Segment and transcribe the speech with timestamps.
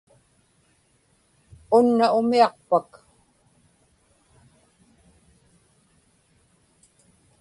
[1.77, 2.89] unna umiaqpak